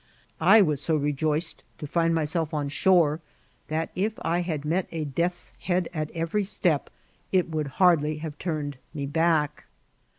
I 0.39 0.63
was 0.63 0.81
so 0.81 0.95
rejoiced 0.95 1.63
to 1.77 1.85
find 1.85 2.15
myself 2.15 2.55
on 2.55 2.69
shore, 2.69 3.19
that 3.67 3.91
if 3.93 4.13
I 4.23 4.41
had 4.41 4.65
met 4.65 4.87
a 4.91 5.05
death's 5.05 5.53
head 5.59 5.89
at 5.93 6.09
every 6.15 6.43
step 6.43 6.89
it 7.31 7.51
would 7.51 7.67
hardly 7.77 8.17
have 8.17 8.39
turned 8.39 8.77
me 8.95 9.05
back. 9.05 9.65